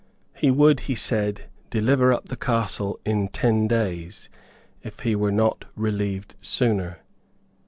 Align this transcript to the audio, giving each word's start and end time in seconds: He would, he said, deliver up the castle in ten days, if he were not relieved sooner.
He 0.35 0.49
would, 0.49 0.79
he 0.89 0.95
said, 0.95 1.43
deliver 1.69 2.11
up 2.11 2.27
the 2.27 2.35
castle 2.35 2.99
in 3.05 3.27
ten 3.27 3.67
days, 3.67 4.29
if 4.81 5.01
he 5.01 5.15
were 5.15 5.31
not 5.31 5.65
relieved 5.75 6.33
sooner. 6.41 7.01